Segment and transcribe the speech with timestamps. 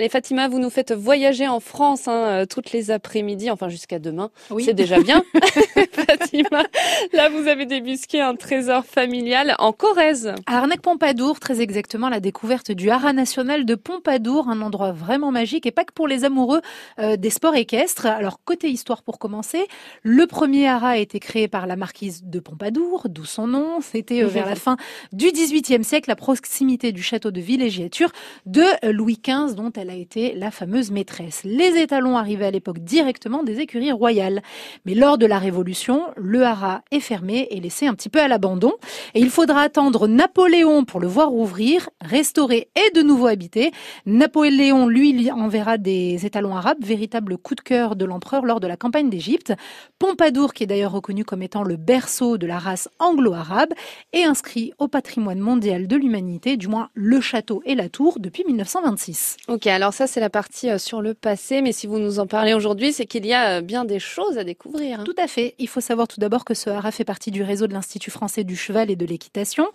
[0.00, 4.30] Allez Fatima, vous nous faites voyager en France hein, toutes les après-midi, enfin jusqu'à demain.
[4.48, 4.64] Oui.
[4.64, 5.22] C'est déjà bien.
[5.92, 6.64] Fatima,
[7.12, 10.32] là vous avez débusqué un trésor familial en Corrèze.
[10.46, 15.66] À Arnaque-Pompadour, très exactement, la découverte du haras national de Pompadour, un endroit vraiment magique
[15.66, 16.62] et pas que pour les amoureux
[16.98, 18.06] euh, des sports équestres.
[18.06, 19.66] Alors côté histoire pour commencer,
[20.02, 23.82] le premier haras a été créé par la marquise de Pompadour, d'où son nom.
[23.82, 24.78] C'était euh, vers la fin
[25.12, 28.10] du XVIIIe siècle, à proximité du château de villégiature
[28.46, 31.42] de Louis XV, dont elle a été la fameuse maîtresse.
[31.44, 34.40] Les étalons arrivaient à l'époque directement des écuries royales.
[34.84, 38.28] Mais lors de la Révolution, le haras est fermé et laissé un petit peu à
[38.28, 38.72] l'abandon.
[39.14, 43.72] Et il faudra attendre Napoléon pour le voir ouvrir, restaurer et de nouveau habiter.
[44.06, 48.76] Napoléon, lui, enverra des étalons arabes, véritable coup de cœur de l'empereur lors de la
[48.76, 49.52] campagne d'Égypte.
[49.98, 53.72] Pompadour, qui est d'ailleurs reconnu comme étant le berceau de la race anglo-arabe,
[54.12, 58.44] est inscrit au patrimoine mondial de l'humanité, du moins le château et la tour, depuis
[58.46, 59.36] 1926.
[59.48, 62.52] Ok, ça c'est la partie euh, sur le passé, mais si vous nous en parlez
[62.52, 65.00] aujourd'hui, c'est qu'il y a euh, bien des choses à découvrir.
[65.00, 65.04] hein.
[65.04, 65.54] Tout à fait.
[65.58, 68.44] Il faut savoir tout d'abord que ce haras fait partie du réseau de l'Institut français
[68.44, 69.66] du cheval et de l'équitation,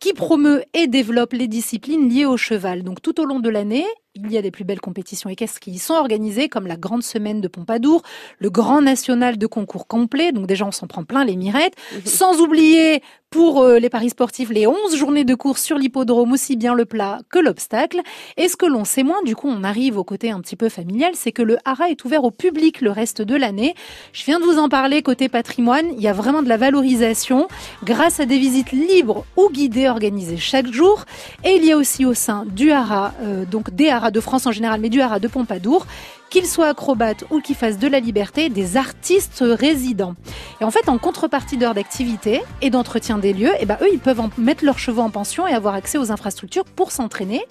[0.00, 2.84] qui promeut et développe les disciplines liées au cheval.
[2.84, 5.70] Donc tout au long de l'année, il y a des plus belles compétitions équestres qui
[5.70, 8.02] y sont organisées, comme la Grande Semaine de Pompadour,
[8.38, 11.74] le Grand National de concours complet, donc déjà on s'en prend plein les mirettes,
[12.04, 13.02] sans oublier
[13.38, 16.86] pour euh, les paris sportifs les 11 journées de course sur l'hippodrome, aussi bien le
[16.86, 18.00] plat que l'obstacle.
[18.36, 20.68] Et ce que l'on sait moins, du coup on arrive au côté un petit peu
[20.68, 23.76] familial, c'est que le haras est ouvert au public le reste de l'année.
[24.12, 27.46] Je viens de vous en parler côté patrimoine, il y a vraiment de la valorisation
[27.84, 31.04] grâce à des visites libres ou guidées organisées chaque jour.
[31.44, 34.48] Et il y a aussi au sein du haras, euh, donc des haras de France
[34.48, 35.86] en général, mais du haras de Pompadour,
[36.28, 40.16] qu'ils soient acrobates ou qu'ils fassent de la liberté, des artistes résidents.
[40.60, 44.00] Et en fait, en contrepartie d'heures d'activité et d'entretien des lieux, eh ben, eux, ils
[44.00, 47.44] peuvent en mettre leurs chevaux en pension et avoir accès aux infrastructures pour s'entraîner,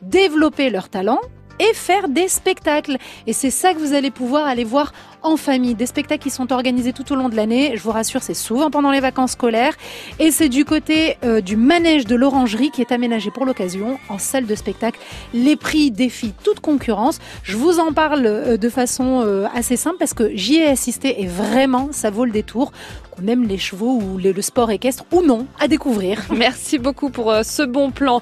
[0.00, 1.20] développer leurs talents
[1.58, 2.96] et faire des spectacles.
[3.26, 4.92] Et c'est ça que vous allez pouvoir aller voir
[5.24, 5.74] en famille.
[5.74, 7.72] Des spectacles qui sont organisés tout au long de l'année.
[7.74, 9.74] Je vous rassure, c'est souvent pendant les vacances scolaires.
[10.20, 14.18] Et c'est du côté euh, du manège de l'Orangerie qui est aménagé pour l'occasion en
[14.18, 15.00] salle de spectacle.
[15.32, 17.18] Les prix défient toute concurrence.
[17.42, 21.22] Je vous en parle euh, de façon euh, assez simple parce que j'y ai assisté
[21.22, 22.72] et vraiment, ça vaut le détour.
[23.26, 26.20] Aime les chevaux ou le, sport équestre ou non, à découvrir.
[26.36, 28.20] Merci beaucoup pour ce bon plan.